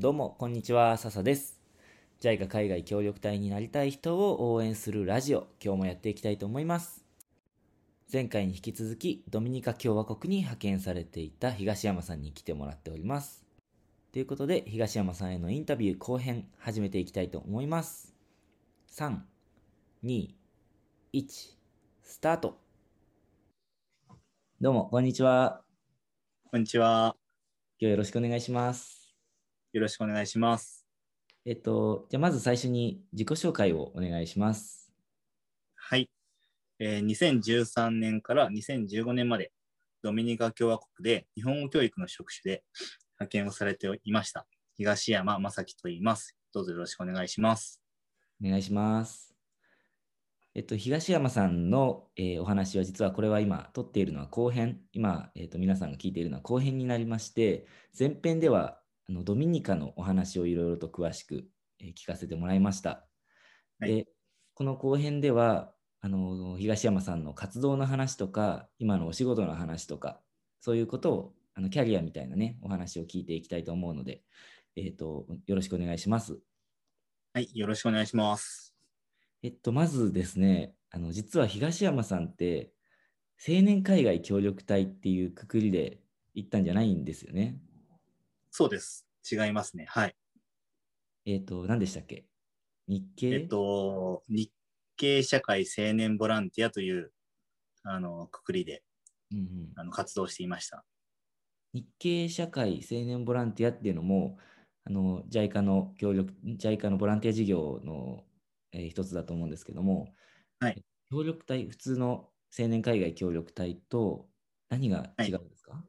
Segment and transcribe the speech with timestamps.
[0.00, 1.58] どうも、こんにちは、笹です。
[2.20, 7.04] JICA 海外協力隊になりたい人を応援するラジオ、今日もやっていきたいと思います。
[8.12, 13.44] 前回に引き続き、ドミニカ共和国に派遣されていた東山さんに来てもらっております。
[14.12, 18.14] ということで、東山さんへのインタビュー後編、始めていきたいと思います。
[18.92, 19.16] 3、
[20.04, 20.28] 2、
[21.12, 21.56] 1、
[22.04, 22.56] スタート。
[24.60, 25.64] どうも、こんにちは。
[26.52, 27.16] こんにちは。
[27.80, 28.97] 今日よろしくお願いします。
[29.72, 30.86] よろしくお願いします。
[31.44, 34.90] えっと、じゃあまず最初に自己紹介をお願いします。
[35.74, 36.10] はい。
[36.78, 39.52] えー2013年から2015年まで
[40.02, 42.62] ドミニカ共和国で日本語教育の職種で
[43.18, 44.46] 派遣をされていました。
[44.76, 46.36] 東山正樹と言います。
[46.54, 47.80] どうぞよろしくお願いします。
[48.42, 49.34] お願いします。
[50.54, 58.77] えっと、東山さんの、えーお話は実はこれは今撮っているのは後編、今、えっと、皆さんが聞いているのは後編になりまして、前編では
[59.08, 61.48] あのドミニカのお話をいろいろと詳しく、
[61.80, 63.06] えー聞かせてもらいました。
[63.80, 64.06] はいで
[64.54, 70.20] この後編ではあの東山さんの活動の話とか、今のお仕事の話とか、
[70.60, 74.22] そういうことをあのキャリアみたいなね、お話を聞いていきたいと思うので、
[74.76, 76.38] えっと、よろしくお願いします。
[77.34, 77.50] はい。
[77.52, 78.74] よろしくお願いします。
[79.42, 82.72] えっと、まずですね、あの実は東山さんって、
[83.46, 86.00] 青年海外協力隊っていうくくりで
[86.34, 87.60] 行ったんじゃないんですよね。
[88.50, 89.06] そうです。
[89.30, 89.86] 違いますね。
[89.88, 90.16] はい。
[91.26, 92.26] えっと、何でしたっけ？
[92.86, 94.50] 日系えっと、日
[94.96, 97.12] 系社会青年ボランティアという
[97.82, 98.82] あのくくりで
[99.30, 100.84] うんうんあの活動していました。
[101.74, 104.38] 日系社会青年ボランティアっていうのも、
[104.84, 108.24] あの JICA の協力、JICA のボランティア事業の、
[108.72, 110.14] えー一つだと思うんですけども、
[110.60, 114.28] はい協力隊、普通の青年海外協力隊と
[114.70, 115.84] 何が違うんですか、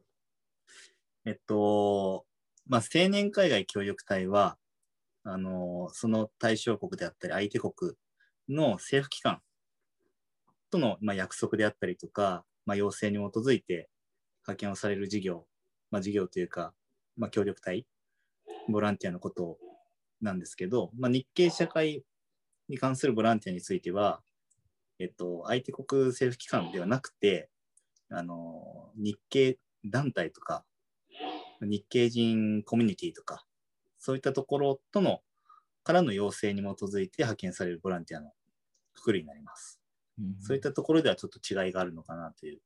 [1.26, 2.26] えっと、
[2.70, 4.56] まあ、青年海外協力隊は、
[5.24, 7.94] あの、その対象国であったり、相手国
[8.48, 9.42] の政府機関
[10.70, 13.90] との、まあ、約束であったりとか、まあ、要請に基づいて
[14.44, 15.48] 派遣をされる事業、
[15.90, 16.76] まあ、事業というか、
[17.18, 17.88] まあ、協力隊、
[18.70, 19.58] ボランティアのこと
[20.22, 22.04] なんですけど、まあ、日系社会
[22.68, 24.22] に関するボランティアについては、
[25.00, 27.50] えっと、相手国政府機関ではなくて、
[28.12, 30.66] あの、日系団体とか、
[31.66, 33.46] 日系人コミュニティとか、
[33.98, 35.22] そういったところとの、
[35.84, 38.32] からの要請に基づいて派遣されるボランティアの
[38.94, 39.80] くくりになります。
[40.20, 42.62] うんそういったところではちょっと違いがあるのかなという。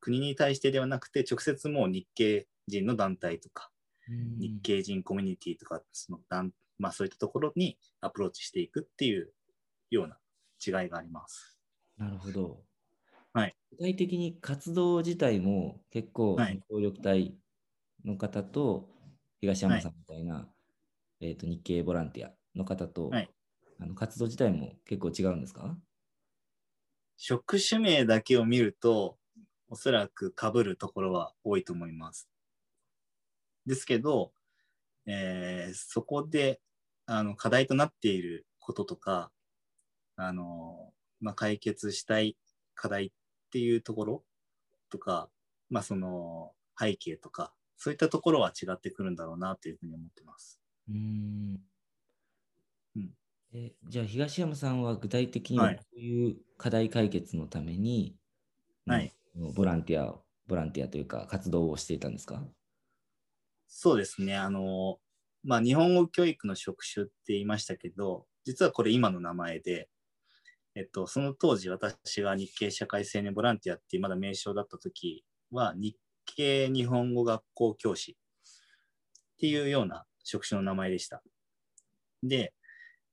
[0.00, 3.70] 国に対してではなくて、直接もう日系人の団体とか、
[4.08, 9.32] うん日系人コミュニティとか、その団まあそういったところにアプローチしていくっていう
[9.90, 10.18] ような
[10.64, 11.58] 違いがあります。
[11.96, 12.62] なるほど。
[13.32, 17.36] はい具体的に活動自体も結構はい協力隊
[18.08, 18.88] の方と
[19.40, 20.48] 東山さんみたいな、
[21.20, 23.30] えー、と日系ボランティアの方と、はい。
[23.80, 25.76] あの活動自体も結構違うんですか？
[27.16, 29.16] 職種名だけを見ると、
[29.68, 32.28] おそらく被るところは多いと思います。
[33.66, 34.32] ですけど、
[35.06, 36.60] えーそこで
[37.06, 39.30] あの課題となっていることとか、
[40.16, 42.36] あのまあ、解決したい
[42.74, 43.10] 課題っ
[43.52, 44.24] ていうところ
[44.90, 45.28] とか、
[45.70, 50.58] まあ、その背景とか、そういったところは違ってくるんだろうなというふうに思ってます。
[50.88, 50.94] うー
[51.54, 51.68] ん。
[52.96, 53.14] うん。
[53.52, 55.82] えじゃあ東山さんは具体的にははい。
[55.92, 58.18] どういう課題解決のために、
[58.86, 59.14] まあはい
[59.54, 62.48] ボランティアをボランティアというか活動をしていたんですか？
[63.68, 64.34] そうですね。
[64.36, 64.98] あの、
[65.44, 69.90] まあ、日本語教育の職種って言いましたけど、実はこれ今の名前で、
[70.76, 75.96] えっと、その当時私が日系社会青年ボランティアっていうまだ名称だった時は、日
[76.36, 81.22] 系日本語学校教師っていうような職種の名前でした。
[82.22, 82.52] で、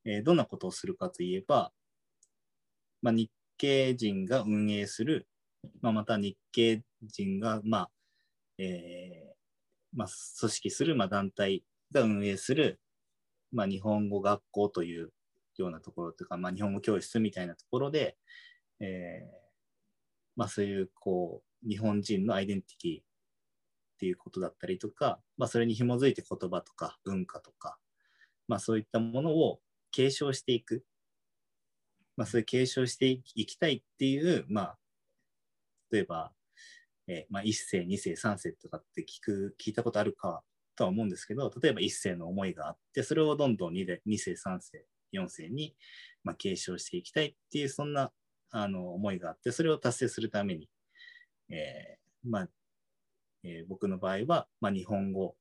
[0.04, 1.72] えーどんなことをするかといえば、
[3.02, 5.26] まあ、日系人が運営する、
[5.80, 7.90] まあ、また日系人が、まあ、
[8.58, 9.36] えー
[9.96, 10.08] まあ、
[10.40, 12.80] 組織する、まあ、団体が運営する、
[13.52, 15.12] まあ、日本語学校という
[15.56, 18.16] ようなところというか、まあ、日本語教室みたいなところで、
[18.80, 19.46] えー
[20.36, 23.05] まあ、そういうこう日本人のアイデンティティ
[23.96, 27.78] っていうことだったりとか、まあ、それに紐づいて言葉とか文化とか、
[28.46, 29.60] まあ、そういったものを
[29.90, 30.84] 継承していく、
[32.16, 34.78] まあ、そういう継承していきたいっていう、まあ、
[35.90, 36.32] 例えば、
[37.08, 40.42] えーまあ、1世、2世、3世とかって聞く、聞いたことあるか
[40.76, 44.84] とは思うんですけど、例えば1世の思いがあって、それをどんどん 2, で2世、3世、
[45.14, 45.74] 4世に、
[46.22, 48.12] まあ、継承していきたいっていう、そんな
[48.50, 50.68] あの思いがあって、それを達成するために、
[51.48, 52.48] えーまあ
[53.44, 55.36] えー僕の場合は、まあ、日本語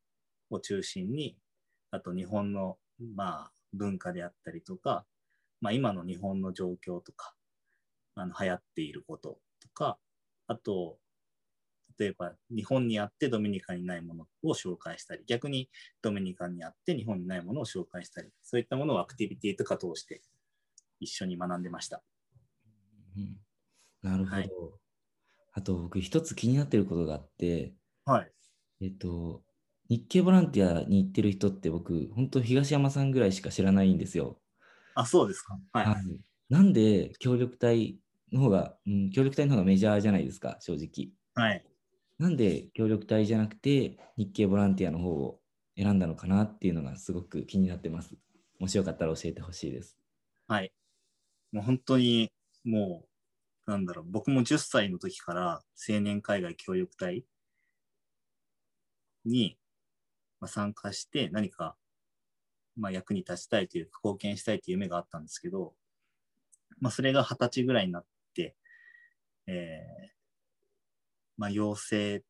[0.50, 1.38] を中心に
[1.92, 2.78] あと日本の、
[3.16, 5.06] まあ、文化であったりとか、
[5.62, 7.34] まあ、今の日本の状況とか、
[8.16, 9.98] あの流行っていることとか、
[10.48, 10.98] あと、
[11.98, 15.70] 例えば日本にあってドミニカにないものを紹介したり、逆に
[16.02, 20.22] ドミニカにあって日本にないものを紹介したり、そういったものをアクティビティとか通して
[21.00, 22.04] 一緒に学んでました。
[23.16, 23.38] うん、
[24.02, 24.36] なるほど。
[24.36, 24.50] はい
[25.58, 27.72] あと僕一つ気になってることがあって、
[28.06, 28.32] はい。
[28.82, 29.44] えっと、
[29.90, 34.40] 日系ボランティアに行ってる人って僕、本当東山さんぐらいしか知らないんですよ。
[34.96, 35.60] あ、そうですか。
[35.74, 35.86] はい。
[35.86, 35.96] はい
[36.48, 37.98] なんで協力隊
[38.32, 41.12] の方が、うん、協力隊の方がメジャーじゃないですか、正直。
[41.34, 41.66] はい。
[42.20, 45.40] なんで協力隊じゃなくて日系ボランティアの方を
[45.76, 48.16] 選んだのかなっていうのがすごく気になってます。
[48.60, 49.98] もしよかったら教えてほしいです。
[50.48, 50.72] はい。
[51.52, 52.32] もう本当に、
[52.64, 53.06] も
[53.68, 57.26] う、なんだろう、僕も10歳の時から青年海外協力隊
[59.26, 59.58] に、
[60.48, 61.76] 参加して何か、
[62.78, 65.74] まあ、役に立ちたいというか貢献したいという夢があったんですけど、
[66.80, 68.06] まあ、それが二十歳ぐらいになっ
[68.36, 68.56] て、
[69.48, 70.16] えー
[71.38, 72.22] まあ、要請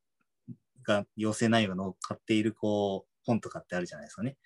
[0.83, 4.37] が、要請内容が乗っかっている、こう、本とかってあるじゃないですかね。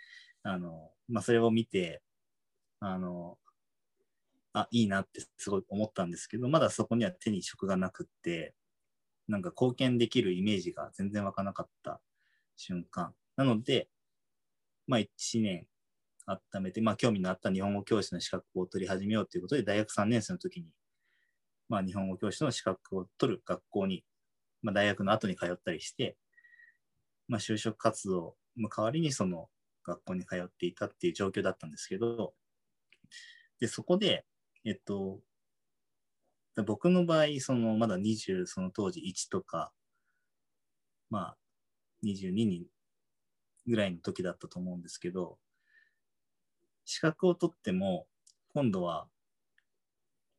[0.43, 2.01] あの、まあ、それを見て、
[2.79, 3.37] あの、
[4.53, 8.55] あ、いいなってすごい思ったんですけど、まだそこには手に職がなくって、
[9.27, 12.01] なんか貢献できるイメージが全然湧かなかった
[12.59, 13.13] 瞬間。
[13.37, 13.89] なので、
[14.85, 15.07] まあ1
[15.41, 15.65] 年
[16.25, 20.67] 温めて、まあ興味のあった日本語教師の資格を取り始めようということで、大学3年生の時に、
[21.69, 24.03] まあ日本語教師の資格を取る学校に、
[24.61, 26.17] まあ大学の後に通ったりして、
[27.27, 29.47] まあ就職活動の代わりにその
[29.85, 32.33] 学校に通っていたっていう状況だったんですけど、
[33.59, 34.25] で、そこで、
[34.65, 35.19] えっと、
[36.65, 39.71] 僕の場合、そのまだ20、その当時1とか、
[41.09, 41.37] まあ、
[42.03, 42.65] 22人
[43.67, 45.37] ぐらいの時だったと思うんですけど、
[46.85, 48.07] 資格を取っても、
[48.53, 49.07] 今度は、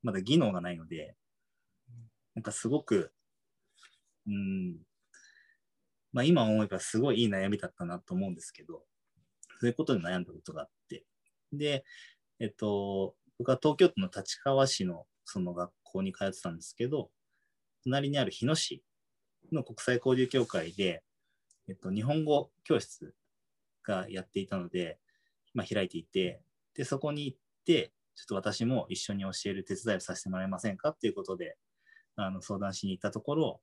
[0.02, 1.14] まだ技能がないので、
[2.34, 3.12] なんかすごく、
[4.26, 4.78] うん、
[6.12, 8.82] まあ今思えばすごいいい悩みだったなと思うんですけど、
[9.60, 11.04] そういうことで悩んだことがあって。
[11.52, 11.84] で、
[12.38, 17.10] えっと、僕は東京都の立川市のその学校に通ってたんですけど、
[17.84, 18.82] 隣にある日野市
[19.52, 21.02] の国際交流協会で、
[21.70, 23.14] えっと、日本語教室
[23.84, 24.98] がやっていたので、
[25.54, 26.42] まあ、開いていて、
[26.74, 31.56] で、そこに行って、ちょっと私も一緒に教える手伝いをさせてもらえませんかっていうことで、
[32.16, 33.60] あの、相談しに行ったところ、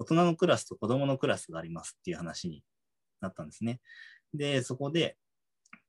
[0.00, 2.64] 大人のクラスと子供のクラスがありますっていう話に
[3.20, 3.80] なったんですね。
[4.34, 5.16] で、そこで、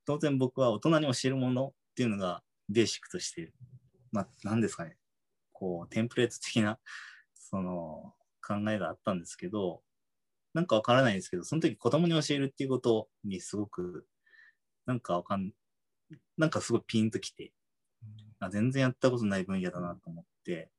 [0.06, 3.52] 当然僕は大人に教えるものっていうのがベーシックとして、
[4.12, 4.98] まあ、何ですかね、
[5.52, 6.78] こう、テンプレート的な、
[7.34, 8.14] その、
[8.46, 9.82] 考えがあったんですけど、
[10.56, 14.08] なんかわからないんですけど、その時子供に教えるっていうことにすごく、
[14.86, 15.52] なんかわかん、
[16.38, 17.52] なんかすごいピンときて、
[18.40, 20.72] あ全然やったことない分野だなと思って、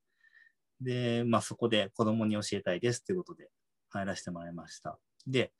[0.80, 3.50] で、まあそこで子供に教えたいですっていうことで
[3.90, 4.98] 入らせてもらいました。
[5.26, 5.52] で、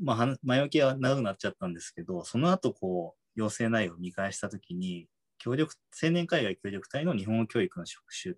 [0.00, 5.06] まあ話、前置きは長くなっちゃったんですけど、その後こう、要請内容を見返したときに、
[5.38, 8.36] 協力、青年海外協力隊の日本語教育の職種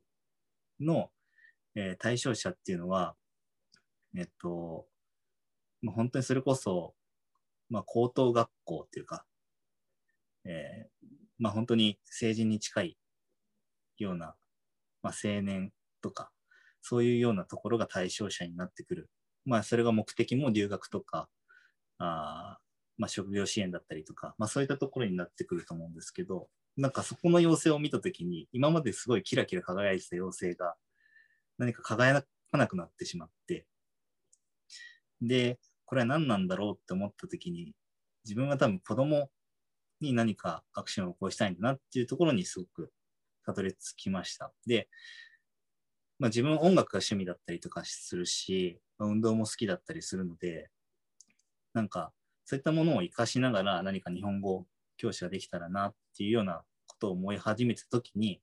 [0.80, 1.10] の、
[1.76, 3.14] えー対象者っていうのは、
[4.16, 4.86] えっと、
[5.82, 6.94] まあ、本当にそれこそ、
[7.68, 9.24] まあ、高等学校っていうか、
[10.44, 11.06] えー
[11.38, 12.98] まあ、本当に成人に近い
[13.98, 14.34] ような、
[15.02, 16.30] まあ、青年とか、
[16.82, 19.10] そういうようなところが対象者になってくる。
[19.44, 21.28] まあ、それが目的も留学とか、
[21.98, 22.58] あ
[22.98, 30.74] まあ、職業支援だったりとか、まあ、そういったところになってくると思うんですけど、なんかそこの要請を見たときに、今まですごいキラキラ輝いてた要請が、
[31.58, 32.26] 何か輝か
[32.58, 33.66] なくなってしまって、
[35.20, 37.74] で、これは何なんだろうって思ったときに、
[38.24, 39.30] 自分は多分子供
[40.00, 42.92] に何かアクションを起こしたいんだなっていうところにすごく
[43.44, 44.52] たどり着きました。
[44.66, 44.88] で、
[46.18, 50.70] まあ、自分音楽が趣味だったりとかするし、運動も好きだったりするので、
[51.72, 52.12] なんか
[52.44, 58.40] そういったものを活かしながら何か日本語教師ができたらなっていうようなことを思い始めたときに、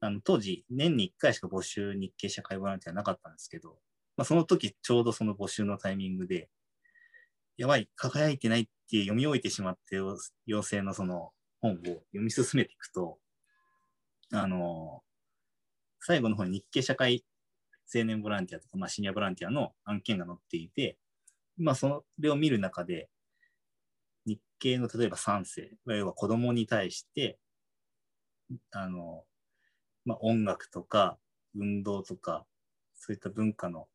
[0.00, 3.78] あの当時年に1回しか募集日系社会ボランティアなかったんですけど、
[4.22, 6.48] まあ、その時ちょうどその募集のタイミングで、
[7.56, 13.18] やばい、輝いてないって読み終えてしまって要要請のその本を読み進めていくと、
[14.32, 15.02] あの、
[15.98, 17.24] 最後の方に日系社会
[17.92, 20.98] 青年ボランティアとか、まあ、シニアボランティアの案件が載っていて、
[21.56, 23.08] まあ、それを見る中で、
[24.24, 27.40] 日系の例えば3世、要は子供に対して、
[28.70, 29.24] あの、
[30.04, 31.18] まあ、音楽とか
[31.56, 32.46] 運動とか、
[32.94, 33.88] そういった文化の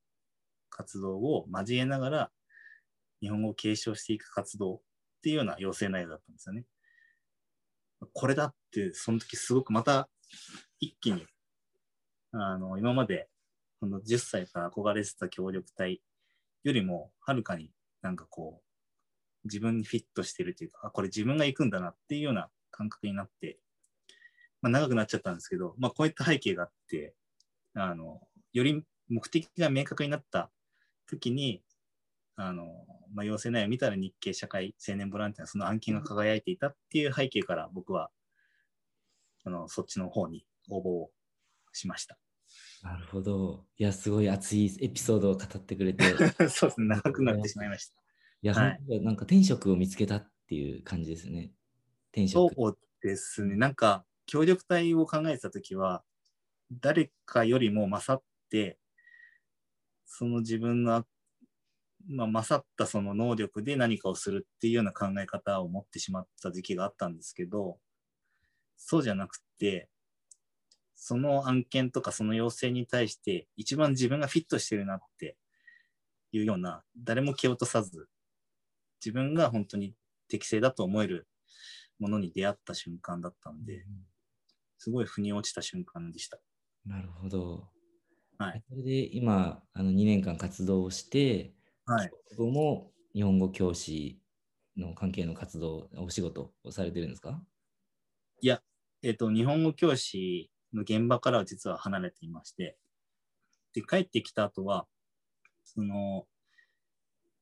[0.77, 2.31] 活動を交えながら、
[3.21, 4.81] 日本語を継承していく活動っ
[5.23, 6.65] ていうような要請内容だったんですよね。
[8.13, 10.07] これだって、その時すごくまた
[10.79, 11.25] 一気に、
[12.31, 13.27] あの、今まで、
[13.79, 16.01] この10歳から憧れてた協力隊
[16.63, 23.59] よりも、はるかになんかこう、自分にフィットしてるというか、あ、これ自分が行くんだなっていうような感覚になって、
[24.61, 27.15] まあ、長くなっちゃったんですけど、まあ、こういった背景があって、
[27.73, 28.21] あの、
[28.53, 30.51] より目的が明確になった
[31.07, 31.63] 時に、
[32.35, 38.11] あの、まあ、要請内容を見たら日系社会青年ボランティアその案件が輝いていたっていう背景から僕は、
[39.43, 41.11] あの、そっちの方に応募を
[41.71, 42.17] しました。
[42.83, 43.65] なるほど。
[43.77, 46.07] いや、すごい熱いエピソードを語ってくれて、い
[46.49, 47.95] そうですね、長くなってしまいました。
[48.47, 51.51] や、はいなんか天職を見つけたっていう感じですね。
[52.11, 52.53] 天職。
[52.55, 53.55] そうですね。
[53.55, 56.03] なんか、協力隊を考えてたときは、
[56.71, 58.79] 誰かよりも勝って、
[60.07, 61.05] その自分の、
[62.07, 67.77] まあ、勝ったその能力で何かをするっていうような考え方を持ってしまった時期があったんですけど、
[68.77, 69.89] そうじゃなくて、
[70.95, 75.37] その案件とかその要請に対して一番自分がフィットしてるなって
[76.31, 78.07] いうような、誰も蹴落とさず、
[79.05, 79.93] 自分が本当に
[80.29, 81.27] 適正だと思える
[81.99, 83.85] ものに出会った瞬間だったんで、
[84.77, 86.39] すごい腑に落ちた瞬間でした。
[86.85, 87.67] なるほど。
[88.37, 88.63] はい。
[88.69, 91.53] それで今、あの2年間活動をして、
[91.85, 92.09] はい。
[92.29, 94.21] 帰国後も日本語教師
[94.75, 97.41] の関係の活動、お仕事をされてるんですか？
[98.41, 98.61] いや、
[99.01, 102.77] えっ、と、日本語教師の現場からは実は離れていまして、
[103.73, 104.87] で、帰ってきた後は、
[105.63, 106.27] その、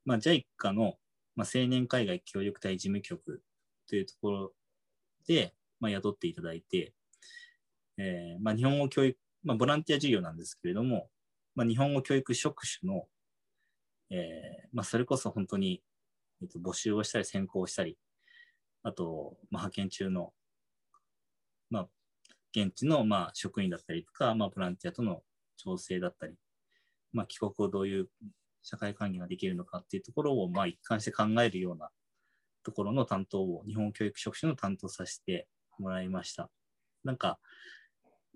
[0.04, 0.94] まあ、JICA の、
[1.34, 3.42] まあ、青年海外協力隊事務局
[3.88, 4.52] というところ
[5.26, 6.94] で、まあ、雇っていただいて、
[7.98, 11.08] えーまあ、日本語教育、まあ、ボランティア事業なんですけれども、
[11.54, 13.04] まあ、日本語教育職種の、
[14.10, 15.82] えーまあ、それこそ本当に、
[16.42, 17.96] えっと、募集をしたり選考をしたり、
[18.82, 20.32] あと、まあ、派遣中の、
[21.70, 21.88] まあ、
[22.50, 25.22] 現地の、まあ、職員だったりとか、まあ、ボランティアとの
[25.56, 26.34] 調整だったり、
[27.12, 28.08] まあ、帰国をどういう
[28.62, 31.90] 社会関係ができるのかっていうところを、まあ、一貫して考えるような
[32.64, 35.46] ところの担当を、日本教育職種の担当させて
[35.78, 36.50] もらいました。
[37.04, 37.38] なんか、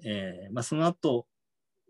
[0.04, 1.26] えーまあ、その後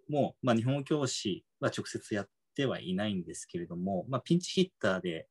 [0.09, 5.29] も、まあ、日本語教師は直接やってはいないんですけれども、まあ、ピンチヒッターで、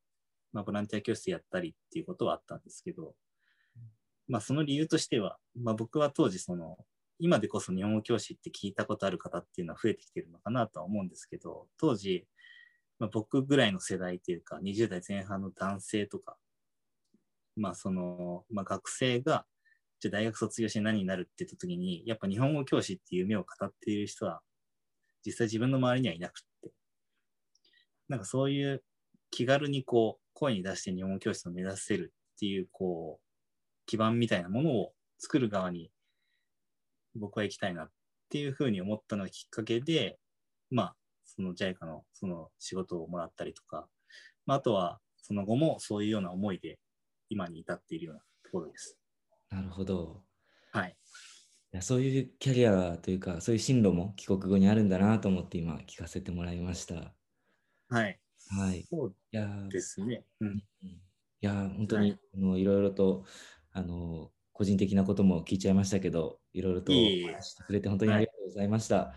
[0.53, 3.13] まあ、ボランティア教室やったりっていうことはあったんですけど、
[4.27, 6.77] まあ、その理由としては、まあ、僕は当時その、
[7.19, 12.25] 今でこそ日本語教師って聞いたことある方っていうのは増えてきてるのかなとは思うんですけど、当時、
[12.98, 16.38] まあ、僕ぐらいの世代っていうか、20代前半の男性とか、
[17.55, 19.45] まあその、まあ学生が、
[20.00, 24.41] じゃ大学卒業して何になるって言った時に、やっぱ日本語教師っていう夢を語っている人は、
[25.25, 26.72] 実際自分の周りにはいなくって、
[28.08, 28.84] なんかそういう
[29.32, 33.29] 気軽にこう、声に出して日本語教師を目指せるっていう、こう、
[33.86, 35.91] 基盤みたいなものを作る側に
[37.15, 37.89] 僕は行きたいなっ
[38.29, 40.20] ていうふうに思ったのがきっかけで、
[40.70, 43.88] まあ、その JICA のその仕事をもらったりとか、
[44.46, 46.79] まあ、あとはその後もそういうような思いで
[47.29, 48.99] 今に至っているようなところです。
[49.50, 50.24] なるほど。
[50.72, 50.96] はい。
[51.72, 57.13] いやそういうキャリアというか、そういう進路も帰国後にあるんだなと思って今聞かせてもらいました。
[57.89, 58.20] はい。
[58.51, 58.79] はい。
[58.82, 59.15] いそう
[59.70, 60.24] ですね。
[60.39, 60.48] うん。
[60.48, 61.01] うん
[61.41, 63.24] いやー本当に、はいあのいろいろと
[63.72, 68.98] あの個人的なことも聞いちゃいましたけど、いろいろとししてくれて本当にありがとうございました。
[69.00, 69.13] あ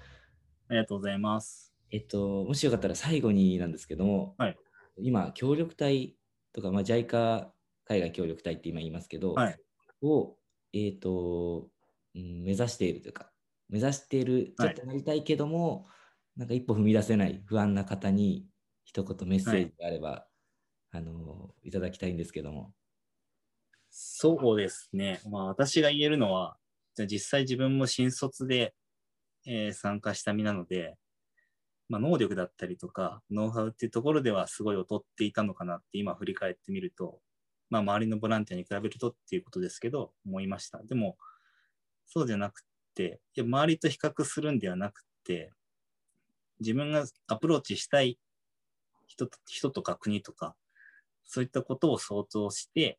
[0.70, 1.74] りがとうございます。
[1.90, 4.56] えっと、もしよかったら最後になんですけども、はい
[4.98, 6.16] 今、協力隊
[6.52, 7.48] とか、まあ、JICA
[7.86, 9.58] 海外協力隊って今言いますけど、はい。
[10.02, 10.36] を、
[10.72, 11.68] えっと、
[12.14, 13.30] うん、目指しているというか、
[13.68, 15.86] 目指している、ちょはいっとなりたいけども、
[16.36, 18.46] なんか一歩踏み出せない不安な方に、
[18.84, 20.26] 一言メッセージがあれば、
[20.90, 22.74] あの、いただきたいんですけども。
[23.90, 25.20] そうですね。
[25.30, 26.56] まあ私が言えるのは、
[26.94, 28.74] じゃあ実際自分も新卒で、
[29.46, 30.96] えー参加した身なので、
[31.88, 37.20] まあ、能力だったりとか、ノウハウっていうところではすごい劣っていたのかなって今振り返ってみると、
[37.72, 40.82] まあ周りのボランティアに比べるとっていうことですけど、思いました。
[40.82, 41.16] でも、
[42.06, 42.62] そうじゃなく
[42.94, 45.50] て、いや周りと比較するんではなくて、
[46.60, 48.18] 自分がアプローチしたい
[49.06, 50.54] 人と人とか国とか、
[51.24, 52.98] そういったことを想像して、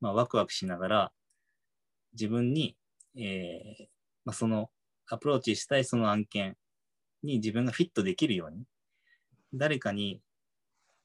[0.00, 1.12] まあ、ワクワクしながら、
[2.12, 2.76] 自分に、
[3.16, 3.84] えー
[4.24, 4.68] まあ、その
[5.06, 6.56] アプローチしたいその案件
[7.22, 8.64] に自分がフィットできるように、
[9.54, 10.20] 誰かに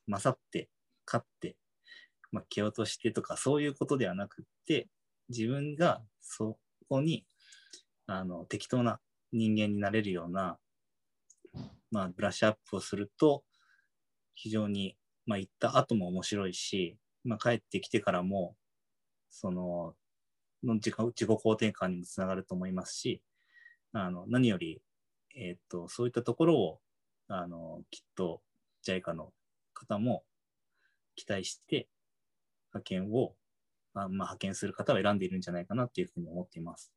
[0.08, 0.68] 勝って、
[1.06, 1.56] 勝って、
[2.34, 4.90] まあ、蹴落としてとか、そういうことではなくって、
[5.30, 6.58] 自分がそ
[6.90, 7.26] こに、
[8.08, 9.00] あの、適当な
[9.32, 10.58] 人間になれるような、
[11.92, 13.46] まあ、ブラッシュアップをすると、
[14.36, 18.56] 非常にまあ、行った後も面白いし、まあ、帰ってきてからも、
[19.30, 19.96] その、
[20.64, 23.22] の自己自己肯定感にもつながると思いますし、
[23.94, 24.82] あの、何より、
[25.36, 26.80] えっ、と、そういったところを、
[27.28, 28.42] あの、きっと
[28.86, 29.32] JICA の
[29.74, 30.24] 方も
[31.16, 31.88] 期待して、
[32.74, 33.36] 派遣を、
[33.94, 36.92] まあ、まあ、派遣する方を選んでいるんじゃないかなっていうふうに思っています。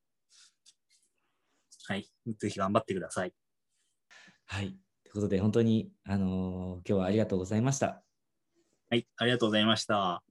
[1.88, 2.08] はい。
[2.38, 3.32] ぜひ頑張ってください。
[4.46, 4.76] はい。
[5.04, 8.02] ということで、本当に、あのー今日はありがとうございました。
[8.90, 9.06] はい。
[9.16, 10.22] ありがとうございました。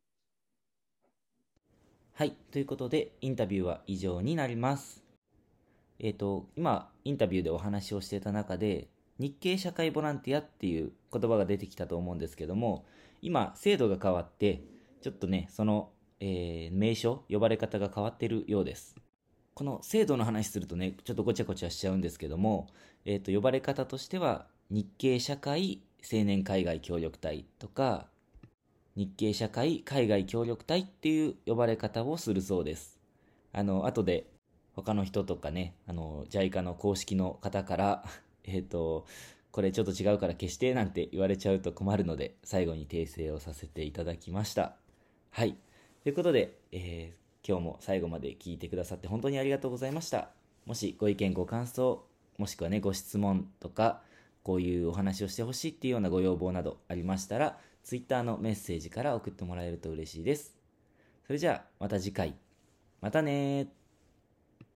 [2.14, 2.32] はい。
[2.52, 5.04] ということで、インタビューは以上になります。
[6.00, 12.86] えっ、と、今、インタビューでお話をしていた中で、日系社会ボランティアっていう言葉が出てきたと思うんですけども、
[13.22, 14.62] 今、制度が変わって、
[15.06, 18.96] ちょっとね、その、えー名称、呼ばれ方が変わってるようです。
[19.54, 22.66] この制度の話するとね、ちょっとごちゃごちゃしちゃうんですけども、
[23.06, 28.08] えっ、と、呼ばれ方としては、日系社会青年海外協力隊とか、
[28.96, 33.00] 日系社会海外協力隊っていう呼ばれ方をするそうです。
[33.54, 34.26] あの、後で
[34.74, 38.06] 他の人とかね、あの、JICA の公式の方から、
[38.44, 39.06] えっ、と、
[39.52, 44.78] これちょっと違うから消してなんて言われちゃうと困るので、最後に訂正をさせていただきました。
[45.36, 45.58] はい。
[46.04, 50.30] ということで、えー今日も最後まで聞いてくださって本当にありがとうございました。
[50.66, 52.06] もしご意見、ご感想、
[52.38, 54.02] もしくはね、ご質問とか、
[54.44, 60.56] こういうお話をしてほしいっていうようなご要望などありましたら、Twitter のメッセージから送ってもらえると嬉しいです。
[61.28, 62.34] それじゃあ、また次回。
[63.02, 63.68] またね。